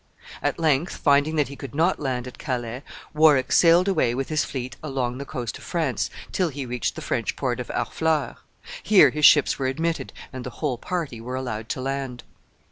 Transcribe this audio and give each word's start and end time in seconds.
At 0.41 0.57
length, 0.57 0.97
finding 0.97 1.35
that 1.35 1.47
he 1.49 1.55
could 1.55 1.75
not 1.75 1.99
land 1.99 2.25
at 2.25 2.39
Calais, 2.39 2.81
Warwick 3.13 3.51
sailed 3.51 3.87
away 3.87 4.15
with 4.15 4.29
his 4.29 4.43
fleet 4.43 4.75
along 4.81 5.19
the 5.19 5.25
coast 5.27 5.59
of 5.59 5.63
France 5.63 6.09
till 6.31 6.49
he 6.49 6.65
reached 6.65 6.95
the 6.95 7.03
French 7.03 7.35
port 7.35 7.59
of 7.59 7.67
Harfleur. 7.67 8.37
Here 8.81 9.11
his 9.11 9.25
ships 9.27 9.59
were 9.59 9.67
admitted, 9.67 10.11
and 10.33 10.43
the 10.43 10.49
whole 10.57 10.79
party 10.79 11.21
were 11.21 11.35
allowed 11.35 11.69
to 11.69 11.81
land. 11.81 12.23